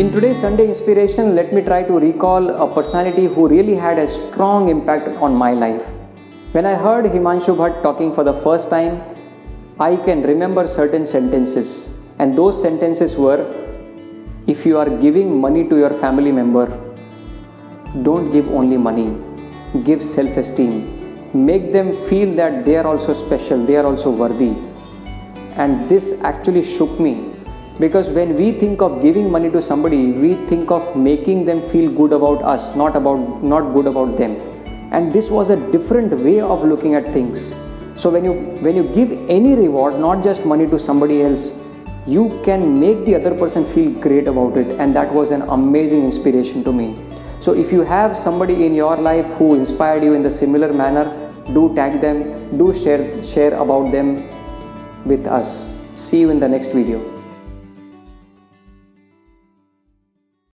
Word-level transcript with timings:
In 0.00 0.10
today's 0.12 0.40
Sunday 0.40 0.66
inspiration, 0.68 1.34
let 1.34 1.52
me 1.52 1.62
try 1.62 1.82
to 1.82 1.98
recall 1.98 2.48
a 2.48 2.74
personality 2.74 3.26
who 3.26 3.48
really 3.48 3.74
had 3.74 3.98
a 3.98 4.10
strong 4.10 4.68
impact 4.68 5.08
on 5.18 5.34
my 5.34 5.52
life. 5.52 5.82
When 6.52 6.64
I 6.64 6.74
heard 6.74 7.04
Himanshu 7.04 7.56
Bhatt 7.56 7.82
talking 7.82 8.14
for 8.14 8.24
the 8.24 8.32
first 8.32 8.70
time, 8.70 9.02
I 9.78 9.96
can 9.96 10.22
remember 10.22 10.68
certain 10.68 11.06
sentences, 11.06 11.88
and 12.18 12.38
those 12.38 12.60
sentences 12.62 13.16
were 13.16 13.42
if 14.46 14.64
you 14.64 14.78
are 14.78 14.88
giving 14.88 15.40
money 15.40 15.68
to 15.68 15.76
your 15.76 15.90
family 16.00 16.32
member, 16.32 16.66
don't 18.02 18.32
give 18.32 18.48
only 18.48 18.76
money, 18.76 19.16
give 19.84 20.02
self 20.02 20.36
esteem. 20.36 20.74
Make 21.32 21.72
them 21.72 21.92
feel 22.08 22.34
that 22.36 22.64
they 22.64 22.76
are 22.76 22.86
also 22.86 23.12
special, 23.12 23.64
they 23.66 23.76
are 23.76 23.86
also 23.86 24.10
worthy. 24.10 24.54
And 25.56 25.88
this 25.88 26.14
actually 26.22 26.64
shook 26.64 26.98
me 26.98 27.34
because 27.80 28.10
when 28.10 28.36
we 28.36 28.52
think 28.52 28.82
of 28.82 29.00
giving 29.00 29.30
money 29.34 29.50
to 29.50 29.60
somebody 29.62 29.98
we 30.24 30.34
think 30.48 30.70
of 30.70 30.94
making 30.94 31.44
them 31.46 31.60
feel 31.70 31.90
good 31.90 32.12
about 32.12 32.42
us 32.54 32.74
not 32.76 32.94
about 32.94 33.42
not 33.42 33.72
good 33.74 33.86
about 33.86 34.16
them. 34.18 34.32
And 34.92 35.12
this 35.12 35.30
was 35.30 35.50
a 35.50 35.56
different 35.72 36.12
way 36.12 36.40
of 36.40 36.64
looking 36.64 36.94
at 36.94 37.12
things. 37.12 37.52
So 37.96 38.10
when 38.10 38.24
you 38.24 38.32
when 38.66 38.76
you 38.76 38.82
give 38.98 39.12
any 39.36 39.54
reward 39.54 39.98
not 39.98 40.22
just 40.22 40.44
money 40.44 40.66
to 40.66 40.78
somebody 40.78 41.22
else 41.22 41.52
you 42.06 42.24
can 42.44 42.66
make 42.80 43.04
the 43.04 43.14
other 43.14 43.34
person 43.34 43.64
feel 43.72 43.90
great 44.06 44.26
about 44.26 44.56
it. 44.56 44.78
And 44.80 44.94
that 44.96 45.12
was 45.12 45.30
an 45.30 45.42
amazing 45.42 46.04
inspiration 46.04 46.64
to 46.64 46.72
me. 46.72 46.88
So 47.40 47.54
if 47.54 47.72
you 47.72 47.80
have 47.82 48.18
somebody 48.18 48.66
in 48.66 48.74
your 48.74 48.96
life 48.96 49.26
who 49.38 49.54
inspired 49.54 50.02
you 50.02 50.12
in 50.14 50.22
the 50.22 50.30
similar 50.30 50.72
manner 50.72 51.06
do 51.54 51.74
tag 51.74 52.00
them 52.02 52.20
do 52.58 52.74
share 52.74 53.24
share 53.24 53.54
about 53.54 53.90
them 53.90 54.12
with 55.06 55.26
us. 55.26 55.66
See 55.96 56.20
you 56.20 56.30
in 56.30 56.40
the 56.40 56.48
next 56.48 56.72
video 56.80 57.19